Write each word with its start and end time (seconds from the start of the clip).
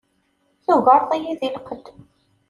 Tugareḍ-iyi 0.65 1.33
deg 1.41 1.51
lqedd. 1.63 1.85